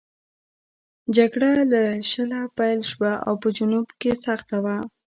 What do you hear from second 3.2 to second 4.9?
او په جنوب کې سخته وه.